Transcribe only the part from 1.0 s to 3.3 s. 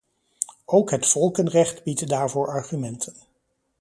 volkenrecht biedt daarvoor argumenten.